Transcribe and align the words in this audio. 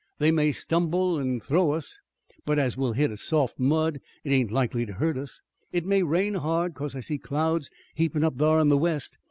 They 0.17 0.31
may 0.31 0.51
stumble 0.51 1.19
an' 1.19 1.39
throw 1.41 1.73
us, 1.73 1.99
but 2.43 2.57
as 2.57 2.75
we'll 2.75 2.93
hit 2.93 3.11
in 3.11 3.17
soft 3.17 3.59
mud 3.59 4.01
it 4.23 4.31
ain't 4.31 4.49
likely 4.51 4.83
to 4.87 4.93
hurt 4.93 5.15
us. 5.15 5.43
It 5.71 5.85
may 5.85 6.01
rain 6.01 6.33
hard, 6.33 6.73
'cause 6.73 6.95
I 6.95 7.01
see 7.01 7.19
clouds 7.19 7.69
heapin' 7.95 8.23
up 8.23 8.39
thar 8.39 8.59
in 8.59 8.69
the 8.69 8.79
west. 8.79 9.19